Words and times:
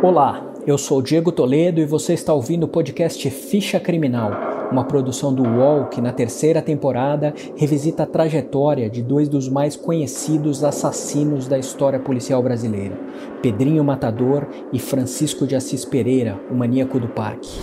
Olá, 0.00 0.54
eu 0.64 0.78
sou 0.78 1.02
Diego 1.02 1.32
Toledo 1.32 1.80
e 1.80 1.84
você 1.84 2.12
está 2.12 2.32
ouvindo 2.32 2.62
o 2.62 2.68
podcast 2.68 3.28
Ficha 3.30 3.80
Criminal, 3.80 4.30
uma 4.70 4.84
produção 4.84 5.34
do 5.34 5.42
UOL 5.42 5.86
que 5.86 6.00
na 6.00 6.12
terceira 6.12 6.62
temporada 6.62 7.34
revisita 7.56 8.04
a 8.04 8.06
trajetória 8.06 8.88
de 8.88 9.02
dois 9.02 9.28
dos 9.28 9.48
mais 9.48 9.74
conhecidos 9.74 10.62
assassinos 10.62 11.48
da 11.48 11.58
história 11.58 11.98
policial 11.98 12.40
brasileira, 12.40 12.96
Pedrinho 13.42 13.82
Matador 13.82 14.46
e 14.72 14.78
Francisco 14.78 15.48
de 15.48 15.56
Assis 15.56 15.84
Pereira, 15.84 16.38
o 16.48 16.54
maníaco 16.54 17.00
do 17.00 17.08
parque. 17.08 17.58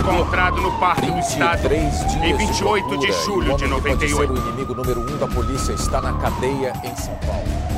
Encontrado 0.00 0.60
no 0.60 0.72
Parque 0.78 1.10
do 1.10 1.18
Estado 1.18 1.68
em 1.72 2.36
28 2.36 2.98
de, 2.98 3.06
de 3.06 3.12
julho 3.12 3.56
de 3.56 3.66
98. 3.66 4.32
O 4.32 4.36
inimigo 4.36 4.74
número 4.74 5.00
um 5.00 5.18
da 5.18 5.26
polícia 5.26 5.72
está 5.72 6.00
na 6.00 6.14
cadeia 6.14 6.72
em 6.82 6.96
São 6.96 7.14
Paulo. 7.26 7.73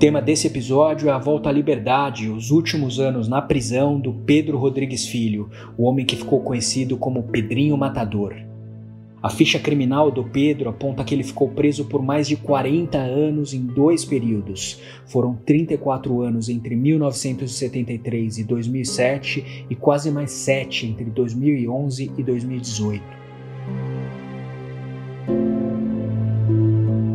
Tema 0.00 0.22
desse 0.22 0.46
episódio 0.46 1.10
é 1.10 1.12
a 1.12 1.18
volta 1.18 1.50
à 1.50 1.52
liberdade 1.52 2.30
os 2.30 2.50
últimos 2.50 2.98
anos 2.98 3.28
na 3.28 3.42
prisão 3.42 4.00
do 4.00 4.14
Pedro 4.14 4.56
Rodrigues 4.56 5.06
Filho, 5.06 5.50
o 5.76 5.84
homem 5.84 6.06
que 6.06 6.16
ficou 6.16 6.40
conhecido 6.40 6.96
como 6.96 7.24
Pedrinho 7.24 7.76
Matador. 7.76 8.34
A 9.22 9.28
ficha 9.28 9.58
criminal 9.58 10.10
do 10.10 10.24
Pedro 10.24 10.70
aponta 10.70 11.04
que 11.04 11.14
ele 11.14 11.22
ficou 11.22 11.50
preso 11.50 11.84
por 11.84 12.02
mais 12.02 12.26
de 12.26 12.34
40 12.34 12.96
anos 12.96 13.52
em 13.52 13.60
dois 13.60 14.02
períodos. 14.02 14.80
Foram 15.04 15.34
34 15.44 16.22
anos 16.22 16.48
entre 16.48 16.74
1973 16.74 18.38
e 18.38 18.44
2007 18.44 19.66
e 19.68 19.74
quase 19.74 20.10
mais 20.10 20.30
7 20.30 20.86
entre 20.86 21.04
2011 21.10 22.10
e 22.16 22.22
2018. 22.22 23.02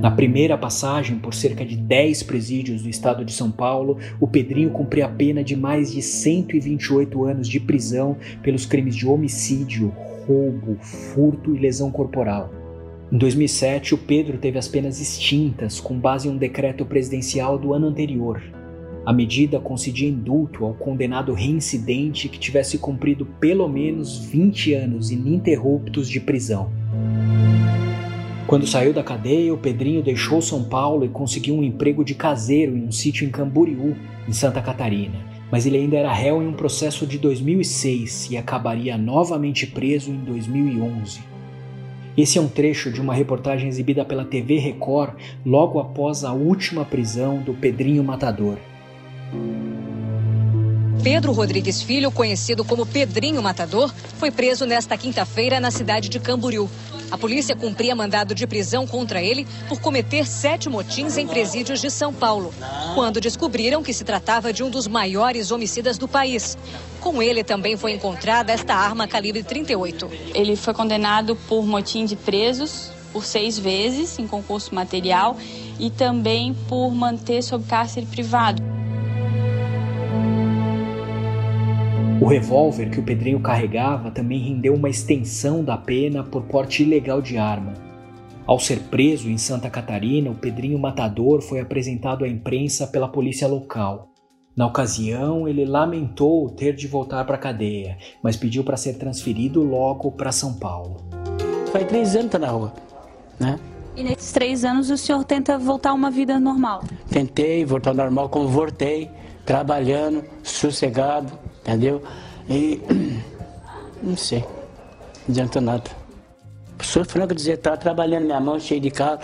Na 0.06 0.11
primeira 0.11 0.56
passagem 0.56 1.17
por 1.17 1.34
cerca 1.34 1.66
de 1.66 1.75
10 1.75 2.22
presídios 2.22 2.84
do 2.84 2.89
estado 2.89 3.25
de 3.25 3.34
São 3.34 3.50
Paulo, 3.50 3.98
o 4.20 4.28
Pedrinho 4.28 4.70
cumpria 4.70 5.08
a 5.08 5.09
pena 5.09 5.44
de 5.44 5.56
mais 5.56 5.92
de 5.92 6.00
128 6.00 7.25
anos 7.25 7.48
de 7.48 7.59
prisão 7.59 8.16
pelos 8.44 8.67
crimes 8.67 8.95
de 8.95 9.08
homicídio, 9.08 9.92
roubo, 10.28 10.78
furto 10.80 11.56
e 11.56 11.59
lesão 11.59 11.89
corporal. 11.89 12.53
Em 13.11 13.17
2007, 13.17 13.95
o 13.95 13.98
Pedro 13.98 14.38
teve 14.38 14.59
as 14.59 14.67
penas 14.67 15.02
extintas 15.02 15.80
com 15.80 15.98
base 15.98 16.28
em 16.28 16.31
um 16.31 16.38
decreto 16.38 16.86
presidencial 16.86 17.58
do 17.58 17.73
ano 17.73 17.88
anterior. 17.88 18.44
A 19.03 19.11
medida 19.11 19.59
concedia 19.59 20.08
indulto 20.08 20.66
ao 20.66 20.76
condenado 20.76 21.33
reincidente 21.33 22.30
que 22.30 22.38
tivesse 22.38 22.78
cumprido 22.78 23.26
pelo 23.39 23.67
menos 23.67 24.20
20 24.20 24.72
anos 24.76 25.09
ininterruptos 25.09 26.08
de 26.08 26.20
prisão. 26.20 26.70
Quando 28.47 28.67
saiu 28.67 28.93
da 28.93 29.03
cadeia, 29.03 29.53
o 29.53 29.57
Pedrinho 29.57 30.03
deixou 30.03 30.41
São 30.41 30.63
Paulo 30.63 31.03
e 31.03 31.09
conseguiu 31.09 31.55
um 31.55 31.63
emprego 31.63 32.03
de 32.03 32.13
caseiro 32.13 32.77
em 32.77 32.85
um 32.85 32.91
sítio 32.91 33.27
em 33.27 33.31
Camboriú, 33.31 33.95
em 34.27 34.33
Santa 34.33 34.61
Catarina 34.61 35.35
mas 35.52 35.65
ele 35.65 35.77
ainda 35.77 35.97
era 35.97 36.11
réu 36.11 36.41
em 36.41 36.47
um 36.47 36.53
processo 36.53 37.05
de 37.05 37.17
2006 37.17 38.31
e 38.31 38.37
acabaria 38.37 38.97
novamente 38.97 39.65
preso 39.67 40.11
em 40.11 40.17
2011. 40.17 41.21
Esse 42.17 42.37
é 42.37 42.42
um 42.42 42.47
trecho 42.47 42.92
de 42.92 43.02
uma 43.02 43.14
reportagem 43.14 43.67
exibida 43.67 44.05
pela 44.05 44.23
TV 44.23 44.58
Record 44.58 45.15
logo 45.45 45.80
após 45.80 46.23
a 46.23 46.31
última 46.31 46.86
prisão 46.86 47.39
do 47.39 47.53
Pedrinho 47.53 48.03
Matador. 48.03 48.58
Pedro 51.05 51.33
Rodrigues 51.33 51.83
Filho, 51.83 52.11
conhecido 52.11 52.66
como 52.66 52.83
Pedrinho 52.83 53.39
Matador, 53.39 53.93
foi 54.17 54.32
preso 54.32 54.66
nesta 54.66 54.98
quinta-feira 54.98 55.60
na 55.60 55.70
cidade 55.70 56.10
de 56.10 56.20
Camboriú. 56.20 56.67
A 57.11 57.17
polícia 57.17 57.55
cumpria 57.55 57.95
mandado 57.95 58.33
de 58.33 58.48
prisão 58.48 58.88
contra 58.88 59.21
ele 59.21 59.45
por 59.70 59.80
cometer 59.80 60.26
sete 60.26 60.67
motins 60.67 61.15
em 61.15 61.27
presídios 61.27 61.80
de 61.80 61.92
São 61.92 62.11
Paulo, 62.11 62.52
quando 62.95 63.21
descobriram 63.21 63.83
que 63.83 63.94
se 63.94 64.04
tratava 64.04 64.52
de 64.52 64.64
um 64.64 64.70
dos 64.71 64.88
maiores 64.88 65.52
homicidas 65.52 65.99
do 65.99 66.08
país. 66.08 66.58
Com 66.99 67.21
ele 67.21 67.44
também 67.44 67.77
foi 67.77 67.92
encontrada 67.92 68.52
esta 68.52 68.73
arma 68.73 69.08
calibre 69.08 69.44
38. 69.44 70.10
Ele 70.33 70.55
foi 70.55 70.73
condenado 70.73 71.36
por 71.36 71.64
motim 71.67 72.05
de 72.05 72.15
presos 72.15 72.89
por 73.14 73.23
seis 73.23 73.60
vezes 73.60 74.17
em 74.17 74.26
concurso 74.26 74.73
material 74.73 75.38
e 75.80 75.92
também 75.92 76.55
por 76.67 76.89
manter 76.89 77.44
sob 77.44 77.64
cárcere 77.65 78.08
privado. 78.08 78.74
O 82.25 82.27
revólver 82.27 82.89
que 82.89 82.99
o 82.99 83.03
Pedrinho 83.03 83.39
carregava 83.39 84.09
também 84.09 84.39
rendeu 84.39 84.73
uma 84.73 84.89
extensão 84.89 85.63
da 85.63 85.77
pena 85.77 86.23
por 86.23 86.41
porte 86.45 86.81
ilegal 86.81 87.21
de 87.21 87.37
arma. 87.37 87.73
Ao 88.47 88.58
ser 88.58 88.80
preso 88.80 89.30
em 89.30 89.37
Santa 89.37 89.69
Catarina, 89.69 90.31
o 90.31 90.35
Pedrinho 90.35 90.80
Matador 90.80 91.43
foi 91.43 91.59
apresentado 91.59 92.25
à 92.25 92.27
imprensa 92.27 92.87
pela 92.87 93.08
polícia 93.08 93.47
local. 93.47 94.09
Na 94.58 94.65
ocasião, 94.65 95.47
ele 95.47 95.65
lamentou 95.65 96.49
ter 96.49 96.73
de 96.73 96.87
voltar 96.87 97.23
para 97.25 97.35
a 97.35 97.37
cadeia, 97.37 97.95
mas 98.23 98.35
pediu 98.35 98.64
para 98.64 98.75
ser 98.75 98.95
transferido 98.95 99.61
logo 99.61 100.11
para 100.11 100.31
São 100.31 100.55
Paulo. 100.55 100.97
Faz 101.71 101.85
três 101.85 102.15
anos 102.15 102.31
tá 102.31 102.39
na 102.39 102.47
rua, 102.47 102.73
né? 103.39 103.59
E 103.95 104.02
nesses 104.02 104.31
três 104.31 104.65
anos 104.65 104.89
o 104.89 104.97
senhor 104.97 105.23
tenta 105.25 105.59
voltar 105.59 105.91
a 105.91 105.93
uma 105.93 106.09
vida 106.09 106.39
normal? 106.39 106.85
Tentei 107.08 107.64
voltar 107.64 107.91
ao 107.91 107.95
normal, 107.95 108.30
como 108.30 108.47
voltei, 108.47 109.11
trabalhando, 109.45 110.23
sossegado, 110.41 111.31
entendeu? 111.65 112.03
E 112.48 112.81
não 114.02 114.15
sei, 114.15 114.39
não 114.39 115.30
adianta 115.30 115.59
nada. 115.59 115.89
Sou 116.81 117.03
franco 117.03 117.33
dizer, 117.33 117.58
tá 117.58 117.76
trabalhando 117.76 118.26
minha 118.26 118.39
mão 118.39 118.59
cheia 118.59 118.80
de 118.80 118.92
carro, 118.92 119.20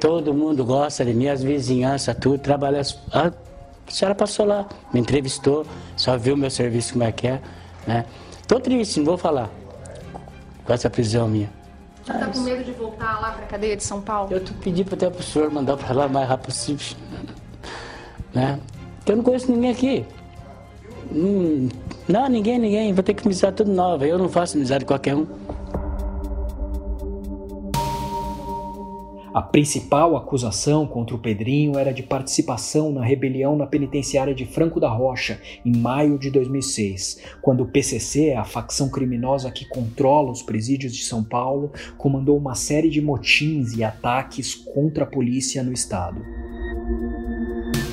todo 0.00 0.32
mundo 0.32 0.64
gosta 0.64 1.04
de 1.04 1.12
mim, 1.12 1.28
as 1.28 1.42
vizinhanças, 1.42 2.16
tudo, 2.20 2.38
trabalha. 2.38 2.82
A 3.12 3.32
senhora 3.88 4.14
passou 4.14 4.46
lá, 4.46 4.68
me 4.92 5.00
entrevistou, 5.00 5.66
só 5.96 6.16
viu 6.16 6.36
meu 6.36 6.50
serviço 6.50 6.92
como 6.92 7.04
é 7.04 7.10
que 7.10 7.26
é, 7.26 7.40
né? 7.86 8.04
Tô 8.46 8.60
triste, 8.60 8.98
não 8.98 9.06
vou 9.06 9.18
falar 9.18 9.50
com 10.64 10.72
essa 10.72 10.88
prisão 10.88 11.26
minha. 11.26 11.50
Você 12.04 12.12
tá 12.12 12.26
com 12.26 12.40
medo 12.40 12.64
de 12.64 12.72
voltar 12.72 13.20
lá 13.20 13.32
para 13.32 13.44
a 13.44 13.48
cadeia 13.48 13.76
de 13.76 13.82
São 13.82 14.00
Paulo? 14.00 14.32
Eu 14.32 14.40
pedi 14.62 14.82
até 14.82 15.10
para 15.10 15.20
o 15.20 15.22
senhor 15.22 15.50
mandar 15.50 15.76
para 15.76 15.94
lá 15.94 16.06
o 16.06 16.10
mais 16.10 16.28
rápido 16.28 16.46
possível. 16.46 16.96
Né? 18.32 18.60
Porque 18.98 19.10
eu 19.10 19.16
não 19.16 19.24
conheço 19.24 19.50
ninguém 19.50 19.72
aqui. 19.72 20.06
Não, 21.12 22.28
ninguém, 22.28 22.58
ninguém. 22.58 22.92
Vou 22.92 23.02
ter 23.02 23.14
que 23.14 23.26
amizade 23.26 23.56
tudo 23.56 23.72
nova. 23.72 24.06
Eu 24.06 24.18
não 24.18 24.28
faço 24.28 24.56
amizade 24.56 24.84
com 24.84 24.92
qualquer 24.92 25.14
um. 25.14 25.26
A 29.32 29.40
principal 29.40 30.16
acusação 30.16 30.84
contra 30.88 31.14
o 31.14 31.18
Pedrinho 31.18 31.78
era 31.78 31.92
de 31.92 32.02
participação 32.02 32.90
na 32.90 33.04
rebelião 33.04 33.54
na 33.54 33.64
penitenciária 33.64 34.34
de 34.34 34.44
Franco 34.44 34.80
da 34.80 34.88
Rocha, 34.88 35.40
em 35.64 35.76
maio 35.76 36.18
de 36.18 36.32
2006, 36.32 37.22
quando 37.40 37.62
o 37.62 37.68
PCC, 37.68 38.32
a 38.32 38.42
facção 38.42 38.90
criminosa 38.90 39.52
que 39.52 39.68
controla 39.68 40.32
os 40.32 40.42
presídios 40.42 40.92
de 40.92 41.04
São 41.04 41.22
Paulo, 41.22 41.70
comandou 41.96 42.36
uma 42.36 42.56
série 42.56 42.90
de 42.90 43.00
motins 43.00 43.76
e 43.76 43.84
ataques 43.84 44.56
contra 44.56 45.04
a 45.04 45.06
polícia 45.06 45.62
no 45.62 45.72
estado. 45.72 46.20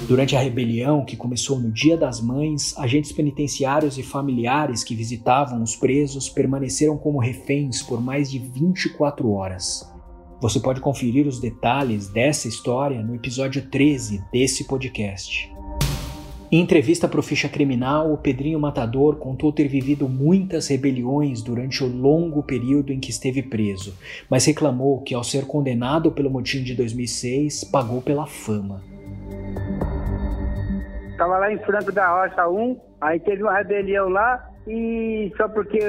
Durante 0.07 0.37
a 0.37 0.39
rebelião, 0.39 1.03
que 1.03 1.17
começou 1.17 1.59
no 1.59 1.69
Dia 1.69 1.97
das 1.97 2.21
Mães, 2.21 2.73
agentes 2.77 3.11
penitenciários 3.11 3.97
e 3.97 4.03
familiares 4.03 4.81
que 4.81 4.95
visitavam 4.95 5.61
os 5.61 5.75
presos 5.75 6.29
permaneceram 6.29 6.97
como 6.97 7.19
reféns 7.19 7.83
por 7.83 8.01
mais 8.01 8.31
de 8.31 8.39
24 8.39 9.29
horas. 9.29 9.85
Você 10.39 10.61
pode 10.61 10.79
conferir 10.79 11.27
os 11.27 11.41
detalhes 11.41 12.07
dessa 12.07 12.47
história 12.47 13.03
no 13.03 13.15
episódio 13.15 13.69
13 13.69 14.23
desse 14.31 14.63
podcast. 14.63 15.51
Em 16.49 16.61
entrevista 16.61 17.09
para 17.09 17.19
o 17.19 17.23
Ficha 17.23 17.49
Criminal, 17.49 18.13
o 18.13 18.17
Pedrinho 18.17 18.61
Matador 18.61 19.17
contou 19.17 19.51
ter 19.51 19.67
vivido 19.67 20.07
muitas 20.07 20.69
rebeliões 20.69 21.41
durante 21.41 21.83
o 21.83 21.87
longo 21.87 22.41
período 22.43 22.93
em 22.93 22.99
que 23.01 23.09
esteve 23.09 23.43
preso, 23.43 23.93
mas 24.29 24.45
reclamou 24.45 25.01
que, 25.01 25.13
ao 25.13 25.25
ser 25.25 25.45
condenado 25.45 26.13
pelo 26.13 26.29
motim 26.29 26.63
de 26.63 26.73
2006, 26.75 27.65
pagou 27.65 28.01
pela 28.01 28.25
fama. 28.25 28.81
Tava 31.17 31.37
lá 31.39 31.51
em 31.51 31.57
Franco 31.59 31.91
da 31.91 32.07
Rocha 32.09 32.47
1, 32.47 32.79
aí 33.01 33.19
teve 33.19 33.43
uma 33.43 33.57
rebelião 33.57 34.07
lá 34.09 34.47
e 34.67 35.31
só 35.35 35.47
porque 35.47 35.79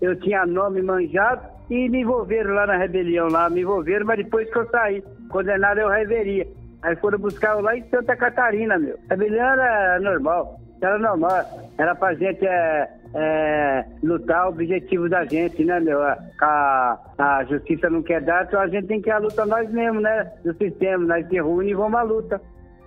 eu 0.00 0.18
tinha 0.20 0.44
nome 0.44 0.82
manjado 0.82 1.42
e 1.70 1.88
me 1.88 2.00
envolveram 2.00 2.54
lá 2.54 2.66
na 2.66 2.76
rebelião 2.76 3.28
lá, 3.28 3.48
me 3.48 3.62
envolveram, 3.62 4.06
mas 4.06 4.18
depois 4.18 4.50
que 4.50 4.58
eu 4.58 4.68
saí, 4.70 5.02
condenado 5.30 5.78
eu 5.78 5.88
reveria. 5.88 6.46
Aí 6.82 6.96
foram 6.96 7.18
buscar 7.18 7.56
eu 7.56 7.62
lá 7.62 7.76
em 7.76 7.88
Santa 7.88 8.16
Catarina, 8.16 8.78
meu. 8.78 8.96
A 9.08 9.14
rebelião 9.14 9.46
era 9.46 10.00
normal, 10.00 10.60
era 10.82 10.98
normal, 10.98 11.44
era 11.78 11.94
pra 11.94 12.14
gente 12.14 12.46
é, 12.46 12.88
é, 13.14 13.84
lutar 14.02 14.46
o 14.46 14.50
objetivo 14.50 15.08
da 15.08 15.24
gente, 15.24 15.64
né, 15.64 15.80
meu? 15.80 16.02
A, 16.02 16.98
a, 17.18 17.44
justiça 17.44 17.88
não 17.88 18.02
quer 18.02 18.20
dar, 18.20 18.44
então 18.44 18.60
a 18.60 18.68
gente 18.68 18.86
tem 18.86 19.00
que 19.00 19.08
ir 19.08 19.12
à 19.12 19.18
luta 19.18 19.46
nós 19.46 19.70
mesmos, 19.70 20.02
né? 20.02 20.32
Do 20.44 20.54
sistema, 20.54 21.04
nós 21.04 21.26
se 21.26 21.34
reúne 21.34 21.70
e 21.70 21.74
vamos 21.74 21.98
à 21.98 22.02
luta. 22.02 22.40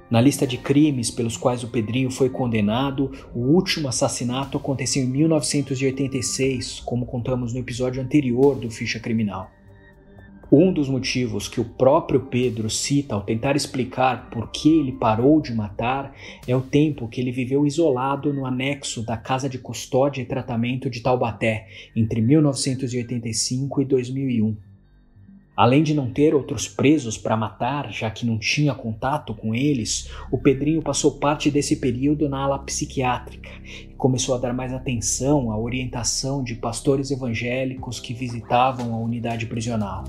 Na 0.09 0.19
lista 0.19 0.47
de 0.47 0.57
crimes 0.57 1.11
pelos 1.11 1.37
quais 1.37 1.63
o 1.63 1.67
Pedrinho 1.67 2.09
foi 2.09 2.31
condenado, 2.31 3.11
o 3.33 3.41
último 3.41 3.87
assassinato 3.87 4.57
aconteceu 4.57 5.03
em 5.03 5.07
1986, 5.07 6.79
como 6.79 7.05
contamos 7.05 7.53
no 7.53 7.59
episódio 7.59 8.01
anterior 8.01 8.55
do 8.55 8.71
Ficha 8.71 8.99
Criminal. 8.99 9.51
Um 10.51 10.73
dos 10.73 10.89
motivos 10.89 11.47
que 11.47 11.61
o 11.61 11.65
próprio 11.65 12.21
Pedro 12.21 12.71
cita 12.71 13.13
ao 13.13 13.21
tentar 13.21 13.55
explicar 13.55 14.31
por 14.31 14.49
que 14.49 14.79
ele 14.79 14.93
parou 14.93 15.39
de 15.39 15.53
matar 15.53 16.11
é 16.47 16.55
o 16.55 16.61
tempo 16.61 17.07
que 17.07 17.21
ele 17.21 17.31
viveu 17.31 17.67
isolado 17.67 18.33
no 18.33 18.47
anexo 18.47 19.05
da 19.05 19.15
Casa 19.15 19.47
de 19.47 19.59
Custódia 19.59 20.23
e 20.23 20.25
Tratamento 20.25 20.89
de 20.89 21.01
Taubaté 21.01 21.67
entre 21.95 22.19
1985 22.19 23.83
e 23.83 23.85
2001. 23.85 24.68
Além 25.59 25.83
de 25.83 25.93
não 25.93 26.09
ter 26.09 26.33
outros 26.33 26.69
presos 26.69 27.17
para 27.17 27.35
matar, 27.35 27.91
já 27.91 28.09
que 28.09 28.25
não 28.25 28.39
tinha 28.39 28.73
contato 28.73 29.33
com 29.33 29.53
eles, 29.53 30.09
o 30.31 30.37
Pedrinho 30.37 30.81
passou 30.81 31.19
parte 31.19 31.51
desse 31.51 31.75
período 31.75 32.29
na 32.29 32.45
ala 32.45 32.59
psiquiátrica 32.59 33.49
e 33.65 33.93
começou 33.95 34.35
a 34.35 34.37
dar 34.37 34.53
mais 34.53 34.71
atenção 34.71 35.51
à 35.51 35.59
orientação 35.59 36.41
de 36.41 36.55
pastores 36.55 37.11
evangélicos 37.11 37.99
que 37.99 38.13
visitavam 38.13 38.93
a 38.93 38.99
unidade 38.99 39.47
prisional. 39.47 40.05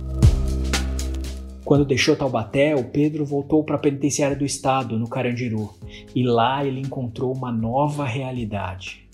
Quando 1.65 1.85
deixou 1.85 2.15
Taubaté, 2.15 2.77
o 2.77 2.85
Pedro 2.85 3.25
voltou 3.25 3.65
para 3.65 3.75
a 3.75 3.81
penitenciária 3.81 4.37
do 4.37 4.45
estado, 4.45 5.01
no 5.01 5.09
Carandiru, 5.09 5.75
e 6.15 6.23
lá 6.23 6.65
ele 6.65 6.79
encontrou 6.79 7.35
uma 7.35 7.51
nova 7.51 8.05
realidade. 8.05 9.10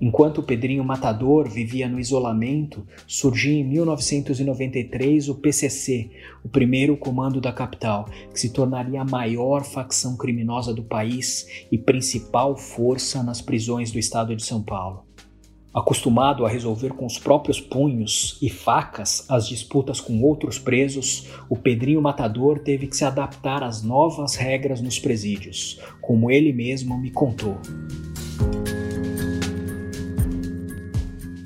Enquanto 0.00 0.38
o 0.38 0.42
Pedrinho 0.42 0.84
Matador 0.84 1.48
vivia 1.48 1.88
no 1.88 2.00
isolamento, 2.00 2.86
surgia 3.06 3.60
em 3.60 3.64
1993 3.64 5.28
o 5.28 5.36
PCC, 5.36 6.10
o 6.44 6.48
primeiro 6.48 6.96
comando 6.96 7.40
da 7.40 7.52
capital, 7.52 8.06
que 8.32 8.40
se 8.40 8.52
tornaria 8.52 9.00
a 9.00 9.04
maior 9.04 9.64
facção 9.64 10.16
criminosa 10.16 10.74
do 10.74 10.82
país 10.82 11.46
e 11.70 11.78
principal 11.78 12.56
força 12.56 13.22
nas 13.22 13.40
prisões 13.40 13.90
do 13.92 13.98
estado 13.98 14.34
de 14.34 14.44
São 14.44 14.62
Paulo. 14.62 15.04
Acostumado 15.72 16.46
a 16.46 16.48
resolver 16.48 16.90
com 16.90 17.04
os 17.04 17.18
próprios 17.18 17.60
punhos 17.60 18.38
e 18.40 18.48
facas 18.48 19.28
as 19.28 19.48
disputas 19.48 20.00
com 20.00 20.22
outros 20.22 20.56
presos, 20.56 21.28
o 21.48 21.56
Pedrinho 21.56 22.00
Matador 22.00 22.60
teve 22.60 22.86
que 22.86 22.96
se 22.96 23.04
adaptar 23.04 23.64
às 23.64 23.82
novas 23.82 24.36
regras 24.36 24.80
nos 24.80 25.00
presídios, 25.00 25.80
como 26.00 26.30
ele 26.30 26.52
mesmo 26.52 26.96
me 26.96 27.10
contou. 27.10 27.58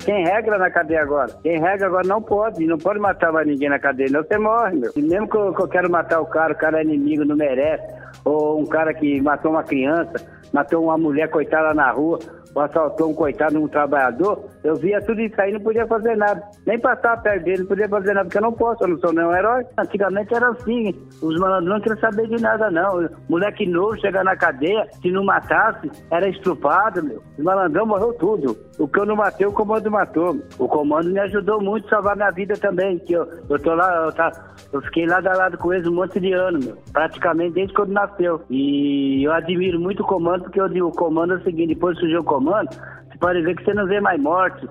Tem 0.09 0.25
regra 0.25 0.57
na 0.57 0.71
cadeia 0.71 1.03
agora. 1.03 1.31
Tem 1.43 1.59
regra 1.59 1.85
agora, 1.85 2.07
não 2.07 2.19
pode. 2.19 2.65
Não 2.65 2.79
pode 2.79 2.97
matar 2.97 3.31
mais 3.31 3.45
ninguém 3.45 3.69
na 3.69 3.77
cadeia, 3.77 4.09
não 4.09 4.23
você 4.23 4.39
morre, 4.39 4.75
meu. 4.75 4.91
E 4.95 5.03
mesmo 5.03 5.29
que 5.29 5.37
eu, 5.37 5.53
que 5.53 5.61
eu 5.61 5.67
quero 5.67 5.87
matar 5.87 6.19
o 6.19 6.25
cara, 6.25 6.51
o 6.51 6.57
cara 6.57 6.79
é 6.79 6.83
inimigo, 6.83 7.23
não 7.23 7.35
merece. 7.35 7.93
Ou 8.25 8.59
um 8.59 8.65
cara 8.65 8.91
que 8.91 9.21
matou 9.21 9.51
uma 9.51 9.61
criança, 9.61 10.15
matou 10.51 10.85
uma 10.85 10.97
mulher 10.97 11.29
coitada 11.29 11.75
na 11.75 11.91
rua 11.91 12.17
assaltou 12.55 13.09
um 13.09 13.13
coitado, 13.13 13.61
um 13.61 13.67
trabalhador, 13.67 14.45
eu 14.63 14.75
via 14.75 15.01
tudo 15.01 15.21
isso 15.21 15.39
aí 15.39 15.53
não 15.53 15.59
podia 15.59 15.85
fazer 15.87 16.15
nada. 16.15 16.41
Nem 16.65 16.79
passar 16.79 17.21
perto 17.21 17.43
dele, 17.43 17.59
não 17.59 17.65
podia 17.67 17.89
fazer 17.89 18.13
nada, 18.13 18.25
porque 18.25 18.37
eu 18.37 18.41
não 18.41 18.53
posso, 18.53 18.83
eu 18.83 18.87
não 18.87 18.99
sou 18.99 19.13
nenhum 19.13 19.33
herói. 19.33 19.65
Antigamente 19.77 20.33
era 20.33 20.49
assim, 20.49 20.95
os 21.21 21.39
malandros 21.39 21.69
não 21.69 21.81
queriam 21.81 21.99
saber 21.99 22.27
de 22.27 22.41
nada, 22.41 22.71
não. 22.71 23.09
Moleque 23.27 23.65
novo 23.65 23.99
chegar 23.99 24.23
na 24.23 24.35
cadeia, 24.35 24.87
se 25.01 25.11
não 25.11 25.23
matasse, 25.23 25.91
era 26.11 26.27
estrupado, 26.27 27.03
meu. 27.03 27.21
Os 27.37 27.43
malandrão 27.43 27.85
morreu 27.85 28.13
tudo. 28.13 28.57
O 28.77 28.87
que 28.87 28.99
eu 28.99 29.05
não 29.05 29.15
matei, 29.15 29.45
o 29.45 29.51
comando 29.51 29.91
matou. 29.91 30.37
O 30.57 30.67
comando 30.67 31.09
me 31.09 31.19
ajudou 31.19 31.61
muito 31.61 31.87
a 31.87 31.89
salvar 31.89 32.15
minha 32.15 32.31
vida 32.31 32.55
também, 32.55 32.97
que 32.99 33.13
eu, 33.13 33.27
eu 33.49 33.59
tô 33.59 33.73
lá, 33.73 34.05
eu, 34.05 34.11
tá, 34.13 34.31
eu 34.71 34.81
fiquei 34.83 35.07
lado 35.07 35.27
a 35.27 35.35
lado 35.35 35.57
com 35.57 35.73
eles 35.73 35.87
um 35.87 35.95
monte 35.95 36.19
de 36.19 36.31
anos, 36.31 36.65
meu. 36.65 36.77
Praticamente 36.93 37.53
desde 37.53 37.73
quando 37.73 37.91
nasceu. 37.91 38.41
E 38.49 39.23
eu 39.23 39.31
admiro 39.33 39.79
muito 39.79 40.03
o 40.03 40.05
comando, 40.05 40.43
porque 40.43 40.61
eu 40.61 40.69
digo, 40.69 40.87
o 40.87 40.95
comando 40.95 41.33
é 41.33 41.37
o 41.37 41.43
seguinte, 41.43 41.73
depois 41.73 41.97
surgiu 41.97 42.19
o 42.19 42.23
comando, 42.23 42.69
você 42.69 43.17
pode 43.19 43.41
ver 43.41 43.55
que 43.55 43.63
você 43.63 43.73
não 43.73 43.87
vê 43.87 43.99
mais 43.99 44.21
morte, 44.21 44.67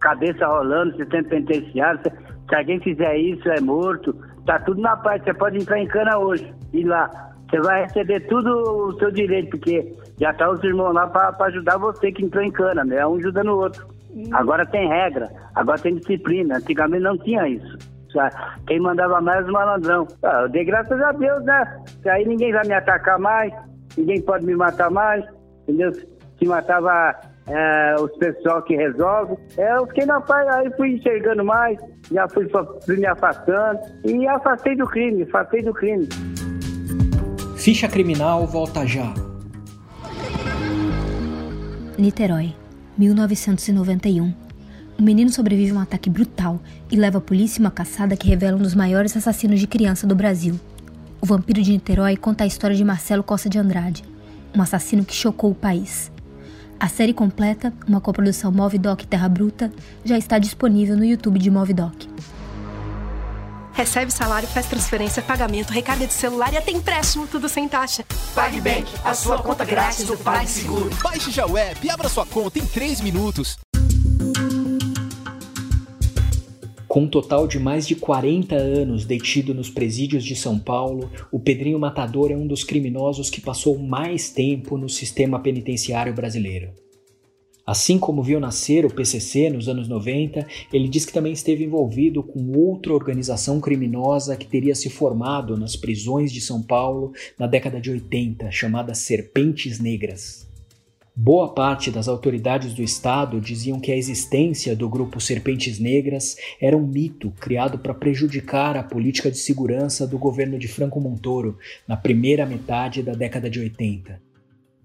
cabeça 0.00 0.46
rolando, 0.46 0.96
sistema 0.96 1.28
penitenciário. 1.28 2.00
Se, 2.02 2.10
se 2.48 2.54
alguém 2.54 2.80
fizer 2.80 3.16
isso, 3.18 3.48
é 3.50 3.60
morto. 3.60 4.16
Tá 4.46 4.58
tudo 4.60 4.80
na 4.80 4.96
paz. 4.96 5.22
Você 5.22 5.34
pode 5.34 5.58
entrar 5.58 5.78
em 5.78 5.86
cana 5.86 6.18
hoje. 6.18 6.50
E 6.72 6.82
lá. 6.84 7.10
Você 7.48 7.60
vai 7.60 7.82
receber 7.82 8.20
tudo 8.26 8.50
o 8.50 8.98
seu 8.98 9.10
direito, 9.10 9.50
porque 9.50 9.94
já 10.18 10.32
tá 10.32 10.50
os 10.50 10.62
irmãos 10.64 10.92
lá 10.92 11.06
para 11.06 11.46
ajudar 11.46 11.76
você 11.76 12.10
que 12.10 12.24
entrou 12.24 12.42
em 12.42 12.50
cana, 12.50 12.84
né? 12.84 13.06
Um 13.06 13.16
ajuda 13.16 13.44
no 13.44 13.56
outro. 13.56 13.86
Agora 14.32 14.64
tem 14.66 14.88
regra, 14.88 15.28
agora 15.54 15.78
tem 15.78 15.96
disciplina. 15.96 16.56
Antigamente 16.56 17.02
não 17.02 17.18
tinha 17.18 17.46
isso. 17.48 17.93
Quem 18.66 18.80
mandava 18.80 19.20
mais 19.20 19.44
os 19.44 19.52
malandrão. 19.52 20.06
Ah, 20.22 20.42
eu 20.42 20.48
dei 20.48 20.64
graças 20.64 21.00
a 21.00 21.12
Deus, 21.12 21.44
né? 21.44 21.82
Aí 22.06 22.26
ninguém 22.26 22.52
vai 22.52 22.66
me 22.66 22.74
atacar 22.74 23.18
mais, 23.18 23.52
ninguém 23.96 24.20
pode 24.22 24.44
me 24.46 24.54
matar 24.54 24.90
mais, 24.90 25.24
entendeu? 25.62 25.92
que 26.36 26.46
matava 26.46 27.14
é, 27.46 27.94
os 27.98 28.10
pessoal 28.18 28.62
que 28.62 28.76
resolve. 28.76 29.36
É, 29.56 29.76
eu 29.76 29.86
fiquei 29.86 30.06
na 30.06 30.20
paz, 30.20 30.46
aí 30.48 30.70
fui 30.76 30.94
enxergando 30.94 31.44
mais, 31.44 31.78
já 32.12 32.28
fui, 32.28 32.48
fui 32.84 32.96
me 32.96 33.06
afastando 33.06 33.80
e 34.04 34.26
afastei 34.26 34.76
do 34.76 34.86
crime, 34.86 35.22
afastei 35.22 35.62
do 35.62 35.72
crime. 35.72 36.08
Ficha 37.56 37.88
criminal 37.88 38.46
volta 38.46 38.86
já. 38.86 39.12
Niterói, 41.96 42.52
1991. 42.98 44.43
Um 44.98 45.02
menino 45.02 45.30
sobrevive 45.32 45.72
a 45.72 45.74
um 45.74 45.80
ataque 45.80 46.08
brutal 46.08 46.60
e 46.90 46.96
leva 46.96 47.18
a 47.18 47.20
polícia 47.20 47.60
uma 47.60 47.70
caçada 47.70 48.16
que 48.16 48.28
revela 48.28 48.56
um 48.56 48.62
dos 48.62 48.74
maiores 48.74 49.16
assassinos 49.16 49.58
de 49.58 49.66
criança 49.66 50.06
do 50.06 50.14
Brasil. 50.14 50.58
O 51.20 51.26
Vampiro 51.26 51.62
de 51.62 51.72
Niterói 51.72 52.16
conta 52.16 52.44
a 52.44 52.46
história 52.46 52.76
de 52.76 52.84
Marcelo 52.84 53.22
Costa 53.22 53.48
de 53.48 53.58
Andrade, 53.58 54.04
um 54.54 54.62
assassino 54.62 55.04
que 55.04 55.14
chocou 55.14 55.50
o 55.50 55.54
país. 55.54 56.12
A 56.78 56.86
série 56.88 57.14
completa, 57.14 57.72
uma 57.88 58.00
coprodução 58.00 58.52
Movidoc 58.52 59.04
Terra 59.04 59.28
Bruta, 59.28 59.72
já 60.04 60.16
está 60.16 60.38
disponível 60.38 60.96
no 60.96 61.04
YouTube 61.04 61.38
de 61.38 61.50
Movidoc. 61.50 62.06
Recebe 63.72 64.12
salário, 64.12 64.46
faz 64.46 64.66
transferência, 64.66 65.20
pagamento, 65.20 65.72
recarga 65.72 66.06
de 66.06 66.12
celular 66.12 66.52
e 66.52 66.56
até 66.56 66.70
empréstimo, 66.70 67.26
tudo 67.26 67.48
sem 67.48 67.68
taxa. 67.68 68.04
PagBank, 68.32 68.86
a 69.04 69.14
sua 69.14 69.42
conta 69.42 69.64
grátis 69.64 70.06
do 70.06 70.16
PagSeguro. 70.16 70.90
Baixe 71.02 71.32
já 71.32 71.44
o 71.44 71.58
app 71.58 71.84
e 71.84 71.90
abra 71.90 72.08
sua 72.08 72.24
conta 72.24 72.60
em 72.60 72.66
3 72.66 73.00
minutos. 73.00 73.58
Com 76.94 77.00
um 77.00 77.08
total 77.08 77.48
de 77.48 77.58
mais 77.58 77.88
de 77.88 77.96
40 77.96 78.54
anos 78.54 79.04
detido 79.04 79.52
nos 79.52 79.68
presídios 79.68 80.22
de 80.22 80.36
São 80.36 80.60
Paulo, 80.60 81.10
o 81.32 81.40
Pedrinho 81.40 81.76
Matador 81.76 82.30
é 82.30 82.36
um 82.36 82.46
dos 82.46 82.62
criminosos 82.62 83.28
que 83.28 83.40
passou 83.40 83.76
mais 83.76 84.30
tempo 84.30 84.78
no 84.78 84.88
sistema 84.88 85.40
penitenciário 85.40 86.14
brasileiro. 86.14 86.70
Assim 87.66 87.98
como 87.98 88.22
viu 88.22 88.38
nascer 88.38 88.86
o 88.86 88.94
PCC 88.94 89.50
nos 89.50 89.68
anos 89.68 89.88
90, 89.88 90.46
ele 90.72 90.86
diz 90.86 91.04
que 91.04 91.12
também 91.12 91.32
esteve 91.32 91.64
envolvido 91.64 92.22
com 92.22 92.56
outra 92.56 92.94
organização 92.94 93.60
criminosa 93.60 94.36
que 94.36 94.46
teria 94.46 94.76
se 94.76 94.88
formado 94.88 95.56
nas 95.56 95.74
prisões 95.74 96.32
de 96.32 96.40
São 96.40 96.62
Paulo 96.62 97.10
na 97.36 97.48
década 97.48 97.80
de 97.80 97.90
80, 97.90 98.52
chamada 98.52 98.94
Serpentes 98.94 99.80
Negras. 99.80 100.53
Boa 101.16 101.54
parte 101.54 101.92
das 101.92 102.08
autoridades 102.08 102.74
do 102.74 102.82
Estado 102.82 103.40
diziam 103.40 103.78
que 103.78 103.92
a 103.92 103.96
existência 103.96 104.74
do 104.74 104.88
grupo 104.88 105.20
Serpentes 105.20 105.78
Negras 105.78 106.36
era 106.60 106.76
um 106.76 106.84
mito 106.84 107.30
criado 107.38 107.78
para 107.78 107.94
prejudicar 107.94 108.76
a 108.76 108.82
política 108.82 109.30
de 109.30 109.38
segurança 109.38 110.08
do 110.08 110.18
governo 110.18 110.58
de 110.58 110.66
Franco 110.66 111.00
Montoro 111.00 111.56
na 111.86 111.96
primeira 111.96 112.44
metade 112.44 113.00
da 113.00 113.12
década 113.12 113.48
de 113.48 113.60
80. 113.60 114.20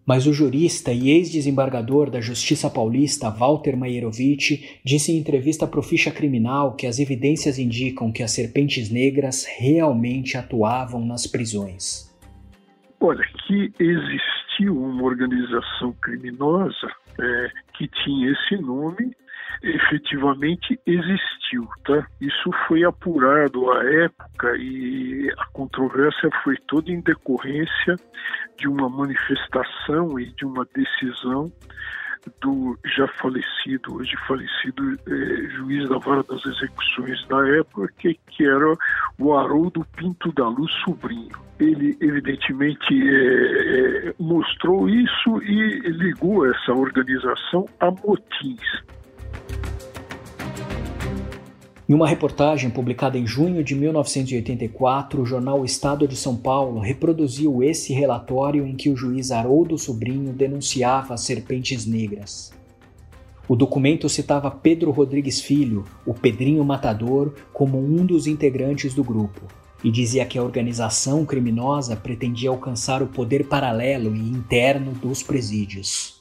Mas 0.06 0.28
o 0.28 0.34
jurista 0.34 0.94
e 0.94 1.10
ex-desembargador 1.10 2.12
da 2.12 2.22
Justiça 2.22 2.70
Paulista, 2.70 3.32
Walter 3.32 3.76
Maierovitch, 3.76 4.80
disse 4.86 5.12
em 5.12 5.18
entrevista 5.18 5.66
para 5.66 5.80
o 5.80 5.84
Ficha 5.84 6.12
Criminal 6.12 6.76
que 6.76 6.86
as 6.86 7.00
evidências 7.00 7.58
indicam 7.58 8.12
que 8.12 8.22
as 8.22 8.30
Serpentes 8.30 8.92
Negras 8.92 9.46
realmente 9.58 10.38
atuavam 10.38 11.04
nas 11.04 11.26
prisões. 11.26 12.08
Olha, 13.00 13.26
que 13.48 13.74
existe 13.80 14.49
existiu 14.60 14.78
uma 14.78 15.04
organização 15.04 15.94
criminosa 16.02 16.92
é, 17.20 17.50
que 17.74 17.88
tinha 17.88 18.32
esse 18.32 18.58
nome 18.62 19.16
efetivamente 19.62 20.80
existiu, 20.86 21.68
tá? 21.84 22.06
Isso 22.22 22.50
foi 22.68 22.84
apurado 22.84 23.72
à 23.72 23.84
época 23.84 24.56
e 24.58 25.30
a 25.38 25.46
controvérsia 25.48 26.30
foi 26.44 26.56
toda 26.68 26.92
em 26.92 27.02
decorrência 27.02 27.96
de 28.58 28.68
uma 28.68 28.88
manifestação 28.88 30.18
e 30.20 30.28
de 30.34 30.46
uma 30.46 30.66
decisão 30.74 31.52
do 32.42 32.78
já 32.86 33.08
falecido, 33.08 33.96
hoje 33.96 34.16
falecido 34.28 34.98
é, 35.08 35.50
juiz 35.50 35.88
da 35.90 35.98
vara 35.98 36.24
das 36.24 36.46
execuções 36.46 37.26
da 37.28 37.48
época, 37.58 37.92
que, 37.98 38.20
que 38.28 38.46
era 38.46 38.74
o 39.18 39.34
Haroldo 39.34 39.86
Pinto 39.96 40.32
da 40.34 40.48
Luz 40.48 40.72
Sobrinho. 40.84 41.38
Ele, 41.60 41.98
evidentemente, 42.00 42.94
é, 42.94 44.10
é, 44.10 44.14
mostrou 44.20 44.90
isso 44.90 45.42
e 45.44 45.80
ligou 45.90 46.46
essa 46.46 46.74
organização 46.74 47.66
a 47.80 47.92
motins. 47.92 48.84
Em 51.90 51.94
uma 51.96 52.08
reportagem 52.08 52.70
publicada 52.70 53.18
em 53.18 53.26
junho 53.26 53.64
de 53.64 53.74
1984, 53.74 55.24
o 55.24 55.26
jornal 55.26 55.66
Estado 55.66 56.08
de 56.08 56.16
São 56.16 56.38
Paulo 56.38 56.80
reproduziu 56.80 57.64
esse 57.64 57.92
relatório 57.94 58.64
em 58.64 58.76
que 58.76 58.92
o 58.92 58.96
juiz 58.96 59.32
Haroldo 59.32 59.76
Sobrinho 59.76 60.32
denunciava 60.32 61.16
as 61.16 61.22
serpentes 61.22 61.88
negras. 61.88 62.54
O 63.48 63.56
documento 63.56 64.08
citava 64.08 64.52
Pedro 64.52 64.92
Rodrigues 64.92 65.42
Filho, 65.42 65.84
o 66.06 66.14
Pedrinho 66.14 66.64
Matador, 66.64 67.34
como 67.52 67.80
um 67.80 68.06
dos 68.06 68.28
integrantes 68.28 68.94
do 68.94 69.04
grupo, 69.04 69.42
e 69.84 69.90
dizia 69.90 70.28
que 70.28 70.38
a 70.38 70.44
organização 70.44 71.26
criminosa 71.26 71.96
pretendia 71.96 72.52
alcançar 72.52 73.02
o 73.02 73.08
poder 73.08 73.48
paralelo 73.48 74.16
e 74.16 74.20
interno 74.20 74.92
dos 74.92 75.24
presídios. 75.24 76.19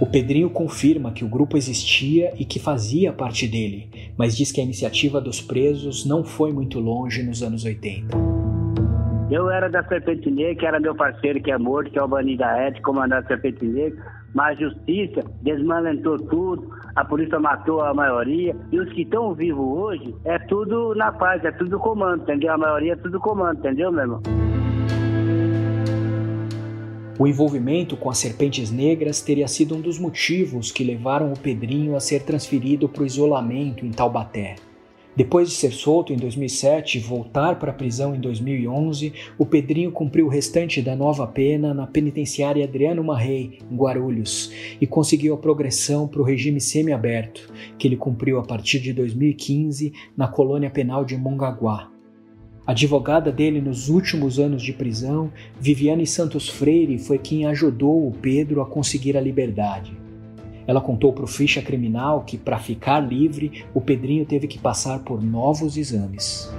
O 0.00 0.06
Pedrinho 0.06 0.50
confirma 0.50 1.12
que 1.12 1.24
o 1.24 1.28
grupo 1.28 1.56
existia 1.56 2.32
e 2.38 2.44
que 2.44 2.58
fazia 2.58 3.12
parte 3.12 3.46
dele, 3.46 3.88
mas 4.18 4.36
diz 4.36 4.50
que 4.50 4.60
a 4.60 4.64
iniciativa 4.64 5.20
dos 5.20 5.40
presos 5.40 6.04
não 6.04 6.24
foi 6.24 6.52
muito 6.52 6.80
longe 6.80 7.22
nos 7.22 7.42
anos 7.42 7.64
80. 7.64 8.16
Eu 9.30 9.48
era 9.50 9.68
da 9.70 9.84
Serpente 9.84 10.30
Negra, 10.30 10.54
que 10.56 10.66
era 10.66 10.80
meu 10.80 10.94
parceiro 10.94 11.40
que 11.40 11.50
é 11.50 11.56
morto, 11.56 11.90
que 11.90 11.98
é 11.98 12.02
o 12.02 12.08
Bani 12.08 12.36
da 12.36 12.66
Ed, 12.66 12.80
comandante 12.82 13.22
da 13.22 13.28
Serpente 13.28 13.64
Negra, 13.64 14.02
mas 14.34 14.58
a 14.58 14.60
justiça 14.60 15.22
desmalentou 15.42 16.18
tudo, 16.18 16.68
a 16.96 17.04
polícia 17.04 17.38
matou 17.38 17.80
a 17.80 17.94
maioria, 17.94 18.54
e 18.72 18.78
os 18.78 18.92
que 18.92 19.02
estão 19.02 19.32
vivos 19.32 19.64
hoje 19.64 20.14
é 20.24 20.38
tudo 20.40 20.94
na 20.96 21.12
paz, 21.12 21.44
é 21.44 21.52
tudo 21.52 21.78
comando, 21.78 22.22
entendeu? 22.22 22.52
A 22.52 22.58
maioria 22.58 22.94
é 22.94 22.96
tudo 22.96 23.20
comando, 23.20 23.58
entendeu, 23.58 23.92
meu 23.92 24.02
irmão? 24.02 24.22
O 27.16 27.28
envolvimento 27.28 27.96
com 27.96 28.10
as 28.10 28.18
serpentes 28.18 28.72
negras 28.72 29.20
teria 29.20 29.46
sido 29.46 29.76
um 29.76 29.80
dos 29.80 30.00
motivos 30.00 30.72
que 30.72 30.82
levaram 30.82 31.32
o 31.32 31.38
Pedrinho 31.38 31.94
a 31.94 32.00
ser 32.00 32.22
transferido 32.22 32.88
para 32.88 33.04
o 33.04 33.06
isolamento 33.06 33.86
em 33.86 33.90
Taubaté. 33.92 34.56
Depois 35.16 35.48
de 35.48 35.54
ser 35.54 35.70
solto 35.70 36.12
em 36.12 36.16
2007 36.16 36.98
e 36.98 37.00
voltar 37.00 37.60
para 37.60 37.70
a 37.70 37.74
prisão 37.74 38.16
em 38.16 38.20
2011, 38.20 39.12
o 39.38 39.46
Pedrinho 39.46 39.92
cumpriu 39.92 40.26
o 40.26 40.28
restante 40.28 40.82
da 40.82 40.96
nova 40.96 41.24
pena 41.24 41.72
na 41.72 41.86
penitenciária 41.86 42.64
Adriano 42.64 43.04
Marrei, 43.04 43.60
em 43.70 43.76
Guarulhos, 43.76 44.50
e 44.80 44.86
conseguiu 44.86 45.34
a 45.34 45.38
progressão 45.38 46.08
para 46.08 46.20
o 46.20 46.24
regime 46.24 46.60
semiaberto, 46.60 47.48
que 47.78 47.86
ele 47.86 47.96
cumpriu 47.96 48.40
a 48.40 48.42
partir 48.42 48.80
de 48.80 48.92
2015 48.92 49.92
na 50.16 50.26
colônia 50.26 50.68
penal 50.68 51.04
de 51.04 51.16
Mongaguá. 51.16 51.93
Advogada 52.66 53.30
dele 53.30 53.60
nos 53.60 53.90
últimos 53.90 54.38
anos 54.38 54.62
de 54.62 54.72
prisão, 54.72 55.30
Viviane 55.60 56.06
Santos 56.06 56.48
Freire 56.48 56.98
foi 56.98 57.18
quem 57.18 57.46
ajudou 57.46 58.08
o 58.08 58.10
Pedro 58.10 58.62
a 58.62 58.66
conseguir 58.66 59.18
a 59.18 59.20
liberdade. 59.20 59.94
Ela 60.66 60.80
contou 60.80 61.12
para 61.12 61.24
o 61.24 61.26
ficha 61.26 61.60
criminal 61.60 62.22
que, 62.22 62.38
para 62.38 62.58
ficar 62.58 63.00
livre, 63.00 63.66
o 63.74 63.82
Pedrinho 63.82 64.24
teve 64.24 64.48
que 64.48 64.58
passar 64.58 65.00
por 65.00 65.22
novos 65.22 65.76
exames. 65.76 66.50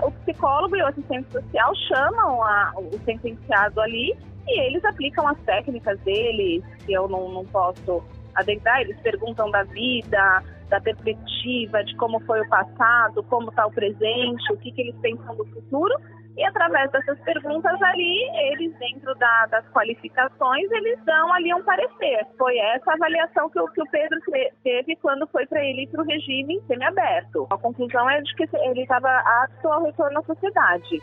O 0.00 0.12
psicólogo 0.24 0.76
e 0.76 0.82
o 0.82 0.86
assistente 0.86 1.26
social 1.32 1.74
chamam 1.88 2.40
a, 2.44 2.74
o 2.76 2.96
sentenciado 3.04 3.80
ali 3.80 4.14
e 4.46 4.60
eles 4.68 4.84
aplicam 4.84 5.26
as 5.26 5.38
técnicas 5.40 5.98
deles, 6.04 6.62
que 6.86 6.92
eu 6.92 7.08
não, 7.08 7.28
não 7.28 7.44
posso 7.44 8.04
adentrar. 8.36 8.82
Eles 8.82 8.96
perguntam 9.00 9.50
da 9.50 9.64
vida, 9.64 10.44
da 10.74 10.80
perspectiva, 10.80 11.84
de 11.84 11.94
como 11.96 12.18
foi 12.26 12.40
o 12.40 12.48
passado, 12.48 13.22
como 13.24 13.48
está 13.50 13.64
o 13.64 13.70
presente, 13.70 14.52
o 14.52 14.56
que, 14.56 14.72
que 14.72 14.82
eles 14.82 14.96
pensam 15.00 15.36
do 15.36 15.44
futuro. 15.46 15.94
E 16.36 16.44
através 16.44 16.90
dessas 16.90 17.16
perguntas 17.20 17.80
ali, 17.80 18.28
eles, 18.50 18.76
dentro 18.80 19.14
da, 19.14 19.46
das 19.46 19.64
qualificações, 19.68 20.68
eles 20.72 20.98
dão 21.04 21.32
ali 21.32 21.54
um 21.54 21.62
parecer. 21.62 22.26
Foi 22.36 22.58
essa 22.58 22.92
avaliação 22.92 23.48
que 23.50 23.60
o, 23.60 23.68
que 23.68 23.82
o 23.82 23.88
Pedro 23.88 24.18
teve 24.64 24.96
quando 24.96 25.28
foi 25.28 25.46
para 25.46 25.64
ele 25.64 25.86
para 25.86 26.02
o 26.02 26.04
regime 26.04 26.60
semiaberto. 26.66 27.46
A 27.50 27.56
conclusão 27.56 28.10
é 28.10 28.20
de 28.20 28.34
que 28.34 28.48
ele 28.52 28.82
estava 28.82 29.08
apto 29.44 29.68
ao 29.68 29.84
retorno 29.84 30.18
à 30.18 30.22
sociedade. 30.24 30.98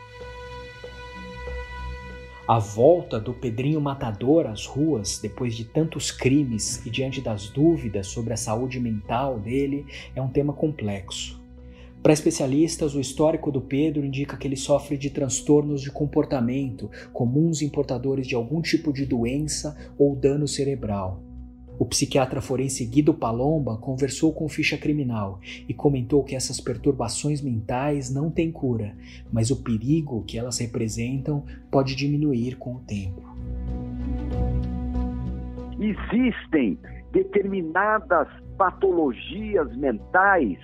A 2.46 2.58
volta 2.58 3.20
do 3.20 3.32
Pedrinho 3.32 3.80
Matador 3.80 4.48
às 4.48 4.66
ruas 4.66 5.16
depois 5.16 5.54
de 5.54 5.64
tantos 5.64 6.10
crimes 6.10 6.84
e 6.84 6.90
diante 6.90 7.20
das 7.20 7.48
dúvidas 7.48 8.08
sobre 8.08 8.32
a 8.32 8.36
saúde 8.36 8.80
mental 8.80 9.38
dele 9.38 9.86
é 10.12 10.20
um 10.20 10.28
tema 10.28 10.52
complexo. 10.52 11.40
Para 12.02 12.12
especialistas, 12.12 12.96
o 12.96 13.00
histórico 13.00 13.52
do 13.52 13.60
Pedro 13.60 14.04
indica 14.04 14.36
que 14.36 14.48
ele 14.48 14.56
sofre 14.56 14.98
de 14.98 15.08
transtornos 15.08 15.80
de 15.80 15.92
comportamento 15.92 16.90
comuns 17.12 17.62
em 17.62 17.68
portadores 17.68 18.26
de 18.26 18.34
algum 18.34 18.60
tipo 18.60 18.92
de 18.92 19.06
doença 19.06 19.76
ou 19.96 20.16
dano 20.16 20.48
cerebral. 20.48 21.22
O 21.82 21.84
psiquiatra 21.84 22.40
forense 22.40 22.86
Guido 22.86 23.12
Palomba 23.12 23.76
conversou 23.76 24.32
com 24.32 24.48
ficha 24.48 24.78
criminal 24.78 25.40
e 25.68 25.74
comentou 25.74 26.22
que 26.22 26.36
essas 26.36 26.60
perturbações 26.60 27.42
mentais 27.42 28.08
não 28.08 28.30
têm 28.30 28.52
cura, 28.52 28.96
mas 29.32 29.50
o 29.50 29.64
perigo 29.64 30.22
que 30.22 30.38
elas 30.38 30.60
representam 30.60 31.44
pode 31.72 31.96
diminuir 31.96 32.56
com 32.56 32.76
o 32.76 32.80
tempo. 32.82 33.20
Existem 35.80 36.78
determinadas 37.10 38.28
patologias 38.56 39.76
mentais 39.76 40.60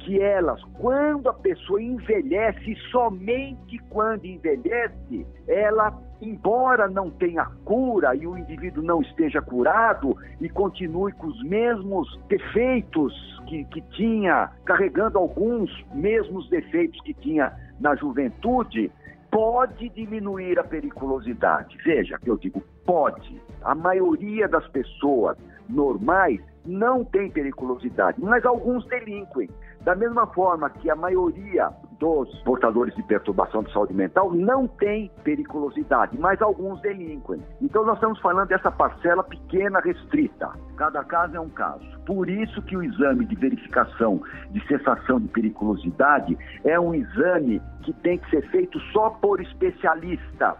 que 0.00 0.20
elas, 0.20 0.62
quando 0.74 1.30
a 1.30 1.32
pessoa 1.32 1.82
envelhece, 1.82 2.76
somente 2.90 3.78
quando 3.88 4.26
envelhece, 4.26 5.26
ela 5.46 5.90
embora 6.20 6.88
não 6.88 7.10
tenha 7.10 7.44
cura 7.64 8.14
e 8.14 8.26
o 8.26 8.36
indivíduo 8.36 8.82
não 8.82 9.00
esteja 9.00 9.40
curado 9.40 10.16
e 10.40 10.48
continue 10.48 11.12
com 11.12 11.28
os 11.28 11.42
mesmos 11.44 12.18
defeitos 12.28 13.12
que, 13.46 13.64
que 13.66 13.80
tinha, 13.92 14.50
carregando 14.64 15.18
alguns 15.18 15.70
mesmos 15.94 16.48
defeitos 16.50 17.00
que 17.02 17.14
tinha 17.14 17.52
na 17.80 17.94
juventude, 17.94 18.90
pode 19.30 19.88
diminuir 19.90 20.58
a 20.58 20.64
periculosidade. 20.64 21.76
Veja 21.84 22.18
que 22.18 22.28
eu 22.28 22.36
digo 22.36 22.62
pode. 22.84 23.40
A 23.62 23.74
maioria 23.74 24.48
das 24.48 24.66
pessoas 24.68 25.36
normais 25.68 26.40
não 26.64 27.04
tem 27.04 27.30
periculosidade, 27.30 28.20
mas 28.20 28.44
alguns 28.44 28.84
delinquem. 28.86 29.48
Da 29.82 29.94
mesma 29.94 30.26
forma 30.26 30.68
que 30.70 30.90
a 30.90 30.96
maioria 30.96 31.70
dos 31.98 32.30
portadores 32.42 32.94
de 32.94 33.02
perturbação 33.02 33.62
de 33.62 33.72
saúde 33.72 33.92
mental 33.92 34.32
não 34.32 34.66
tem 34.66 35.10
periculosidade, 35.24 36.16
mas 36.18 36.40
alguns 36.40 36.80
delinquem. 36.80 37.42
Então 37.60 37.84
nós 37.84 37.96
estamos 37.96 38.20
falando 38.20 38.48
dessa 38.48 38.70
parcela 38.70 39.22
pequena, 39.22 39.80
restrita. 39.80 40.50
Cada 40.76 41.02
caso 41.04 41.36
é 41.36 41.40
um 41.40 41.48
caso. 41.48 41.84
Por 42.06 42.28
isso 42.28 42.62
que 42.62 42.76
o 42.76 42.82
exame 42.82 43.24
de 43.26 43.34
verificação 43.34 44.20
de 44.50 44.64
cessação 44.66 45.20
de 45.20 45.28
periculosidade 45.28 46.38
é 46.64 46.78
um 46.78 46.94
exame 46.94 47.60
que 47.82 47.92
tem 47.92 48.18
que 48.18 48.30
ser 48.30 48.48
feito 48.50 48.78
só 48.92 49.10
por 49.10 49.40
especialistas. 49.40 50.56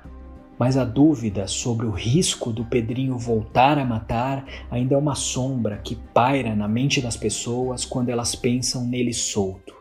Mas 0.58 0.76
a 0.76 0.84
dúvida 0.84 1.46
sobre 1.46 1.86
o 1.86 1.90
risco 1.90 2.52
do 2.52 2.64
Pedrinho 2.64 3.16
voltar 3.16 3.78
a 3.78 3.84
matar 3.84 4.44
ainda 4.70 4.94
é 4.94 4.98
uma 4.98 5.14
sombra 5.14 5.78
que 5.78 5.94
paira 5.94 6.56
na 6.56 6.66
mente 6.66 7.00
das 7.00 7.16
pessoas 7.16 7.84
quando 7.84 8.08
elas 8.08 8.34
pensam 8.34 8.84
nele 8.84 9.12
solto. 9.14 9.78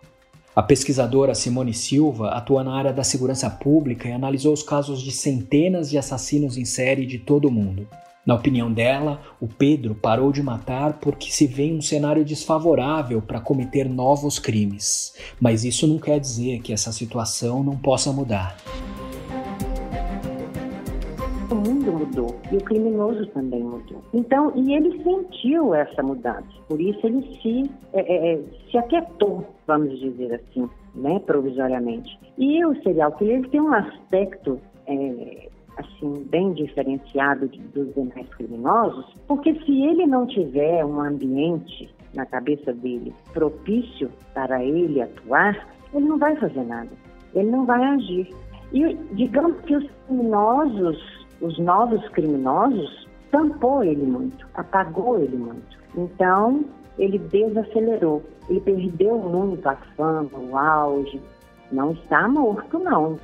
A 0.56 0.64
pesquisadora 0.64 1.36
Simone 1.36 1.74
Silva 1.74 2.30
atua 2.30 2.64
na 2.64 2.76
área 2.76 2.92
da 2.92 3.04
segurança 3.04 3.50
pública 3.50 4.08
e 4.08 4.12
analisou 4.12 4.54
os 4.54 4.64
casos 4.64 5.02
de 5.02 5.12
centenas 5.12 5.90
de 5.90 5.98
assassinos 5.98 6.58
em 6.58 6.66
série 6.66 7.06
de 7.06 7.20
todo 7.20 7.48
o 7.48 7.52
mundo. 7.52 7.88
Na 8.26 8.36
opinião 8.36 8.70
dela, 8.72 9.22
o 9.40 9.48
Pedro 9.48 9.96
parou 9.96 10.34
de 10.34 10.44
matar 10.44 10.94
porque 11.00 11.32
se 11.32 11.48
vê 11.48 11.68
em 11.68 11.78
um 11.78 11.82
cenário 11.82 12.26
desfavorável 12.26 13.22
para 13.22 13.40
cometer 13.40 13.88
novos 13.88 14.38
crimes. 14.38 15.14
Mas 15.40 15.64
isso 15.64 15.88
não 15.88 15.98
quer 15.98 16.20
dizer 16.20 16.60
que 16.60 16.74
essa 16.74 16.92
situação 16.92 17.64
não 17.64 17.78
possa 17.78 18.12
mudar. 18.12 18.58
Mudou 21.98 22.36
e 22.52 22.58
o 22.58 22.64
criminoso 22.64 23.26
também 23.28 23.64
mudou. 23.64 24.02
Então, 24.14 24.52
e 24.56 24.74
ele 24.74 25.02
sentiu 25.04 25.74
essa 25.74 26.02
mudança, 26.04 26.48
por 26.68 26.80
isso 26.80 27.06
ele 27.06 27.22
se, 27.42 27.70
é, 27.94 28.02
é, 28.02 28.34
é, 28.34 28.40
se 28.70 28.78
aquietou, 28.78 29.46
vamos 29.66 29.98
dizer 30.00 30.36
assim, 30.36 30.70
né, 30.96 31.20
provisoriamente. 31.26 32.18
E 32.38 32.66
o 32.66 32.76
serial 32.82 33.12
killer 33.14 33.48
tem 33.50 33.62
um 33.62 33.74
aspecto 33.74 34.60
é, 34.88 35.50
assim 35.78 36.26
bem 36.30 36.54
diferenciado 36.54 37.48
dos 37.74 37.94
demais 37.94 38.28
criminosos, 38.30 39.06
porque 39.28 39.54
se 39.54 39.84
ele 39.84 40.06
não 40.06 40.26
tiver 40.26 40.84
um 40.84 41.00
ambiente 41.00 41.90
na 42.16 42.26
cabeça 42.26 42.74
dele 42.74 43.14
propício 43.34 44.10
para 44.34 44.64
ele 44.64 45.02
atuar, 45.02 45.68
ele 45.94 46.06
não 46.06 46.18
vai 46.18 46.36
fazer 46.36 46.64
nada, 46.64 46.90
ele 47.34 47.50
não 47.50 47.66
vai 47.66 47.84
agir. 47.84 48.30
E 48.74 48.96
digamos 49.14 49.62
que 49.62 49.76
os 49.76 49.90
criminosos 50.08 51.17
os 51.42 51.58
novos 51.60 52.08
criminosos, 52.10 53.08
tampou 53.32 53.84
ele 53.84 54.04
muito, 54.04 54.48
apagou 54.54 55.20
ele 55.20 55.36
muito. 55.36 55.78
Então, 55.96 56.66
ele 56.98 57.20
desacelerou, 57.20 58.24
ele 58.50 58.60
perdeu 58.62 59.18
muito 59.18 59.68
a 59.68 59.76
fama, 59.96 60.32
o 60.38 60.58
auge. 60.58 61.22
Não 61.72 61.92
está 61.92 62.28
morto, 62.28 62.80
não. 62.80 63.20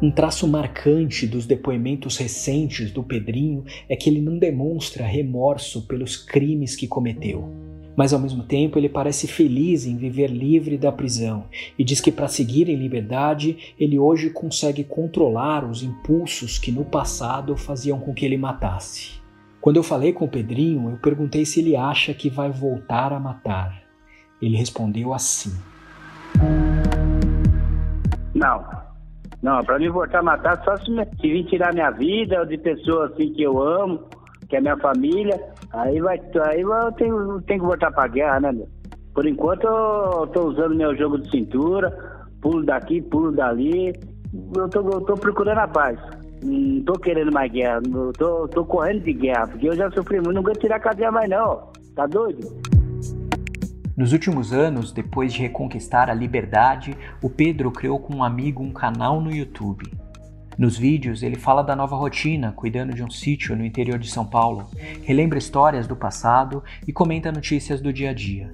Um 0.00 0.10
traço 0.10 0.48
marcante 0.48 1.26
dos 1.26 1.46
depoimentos 1.46 2.16
recentes 2.16 2.90
do 2.90 3.04
Pedrinho 3.04 3.64
é 3.88 3.94
que 3.94 4.10
ele 4.10 4.20
não 4.20 4.36
demonstra 4.36 5.04
remorso 5.04 5.86
pelos 5.86 6.16
crimes 6.16 6.74
que 6.74 6.88
cometeu. 6.88 7.61
Mas 7.96 8.12
ao 8.12 8.20
mesmo 8.20 8.42
tempo 8.42 8.78
ele 8.78 8.88
parece 8.88 9.26
feliz 9.26 9.86
em 9.86 9.96
viver 9.96 10.28
livre 10.28 10.78
da 10.78 10.90
prisão 10.90 11.44
e 11.78 11.84
diz 11.84 12.00
que 12.00 12.10
para 12.10 12.28
seguir 12.28 12.68
em 12.68 12.76
liberdade 12.76 13.74
ele 13.78 13.98
hoje 13.98 14.30
consegue 14.30 14.82
controlar 14.82 15.64
os 15.64 15.82
impulsos 15.82 16.58
que 16.58 16.72
no 16.72 16.84
passado 16.84 17.56
faziam 17.56 17.98
com 17.98 18.14
que 18.14 18.24
ele 18.24 18.36
matasse. 18.36 19.20
Quando 19.60 19.76
eu 19.76 19.82
falei 19.82 20.12
com 20.12 20.24
o 20.24 20.28
Pedrinho, 20.28 20.90
eu 20.90 20.96
perguntei 20.96 21.44
se 21.44 21.60
ele 21.60 21.76
acha 21.76 22.12
que 22.12 22.28
vai 22.28 22.50
voltar 22.50 23.12
a 23.12 23.20
matar. 23.20 23.82
Ele 24.40 24.56
respondeu 24.56 25.14
assim: 25.14 25.52
Não, 28.34 28.64
não, 29.42 29.62
pra 29.64 29.78
mim 29.78 29.88
voltar 29.88 30.18
a 30.18 30.22
matar 30.22 30.62
só 30.64 30.76
se, 30.76 30.90
me, 30.90 31.04
se 31.04 31.22
vir 31.22 31.44
tirar 31.46 31.72
minha 31.72 31.90
vida 31.90 32.44
de 32.44 32.56
pessoas 32.58 33.12
assim 33.12 33.32
que 33.32 33.42
eu 33.42 33.60
amo, 33.62 34.08
que 34.48 34.56
é 34.56 34.60
minha 34.60 34.76
família. 34.76 35.51
Aí 35.72 36.00
vai, 36.00 36.20
aí 36.48 36.60
eu 36.60 36.92
tenho, 36.92 37.40
tenho 37.42 37.60
que 37.60 37.66
voltar 37.66 37.90
pra 37.90 38.06
guerra, 38.06 38.40
né, 38.40 38.52
meu? 38.52 38.68
Por 39.14 39.26
enquanto 39.26 39.64
eu 39.64 40.26
tô 40.28 40.48
usando 40.48 40.74
meu 40.74 40.96
jogo 40.96 41.18
de 41.18 41.30
cintura, 41.30 41.90
pulo 42.40 42.64
daqui, 42.64 43.00
pulo 43.00 43.32
dali. 43.32 43.92
Eu 44.56 44.68
tô, 44.68 44.80
eu 44.80 45.00
tô 45.02 45.14
procurando 45.14 45.58
a 45.58 45.68
paz. 45.68 45.98
Não 46.42 46.82
tô 46.84 46.94
querendo 46.94 47.32
mais 47.32 47.52
guerra, 47.52 47.80
eu 47.92 48.12
tô, 48.12 48.48
tô 48.48 48.64
correndo 48.64 49.04
de 49.04 49.12
guerra, 49.12 49.46
porque 49.46 49.68
eu 49.68 49.76
já 49.76 49.90
sofri 49.92 50.16
muito, 50.16 50.32
não 50.32 50.42
vou 50.42 50.52
tirar 50.54 50.76
a 50.76 50.80
cadeia 50.80 51.10
mais 51.10 51.30
não, 51.30 51.68
tá 51.94 52.04
doido? 52.04 52.60
Nos 53.96 54.12
últimos 54.12 54.52
anos, 54.52 54.90
depois 54.90 55.32
de 55.32 55.40
reconquistar 55.40 56.10
a 56.10 56.14
liberdade, 56.14 56.96
o 57.22 57.30
Pedro 57.30 57.70
criou 57.70 58.00
com 58.00 58.16
um 58.16 58.24
amigo 58.24 58.60
um 58.62 58.72
canal 58.72 59.20
no 59.20 59.30
YouTube. 59.30 59.88
Nos 60.58 60.76
vídeos, 60.76 61.22
ele 61.22 61.36
fala 61.36 61.62
da 61.62 61.74
nova 61.74 61.96
rotina, 61.96 62.52
cuidando 62.52 62.94
de 62.94 63.02
um 63.02 63.10
sítio 63.10 63.56
no 63.56 63.64
interior 63.64 63.98
de 63.98 64.10
São 64.10 64.24
Paulo, 64.24 64.68
relembra 65.02 65.38
histórias 65.38 65.86
do 65.86 65.96
passado 65.96 66.62
e 66.86 66.92
comenta 66.92 67.32
notícias 67.32 67.80
do 67.80 67.92
dia 67.92 68.10
a 68.10 68.14
dia. 68.14 68.50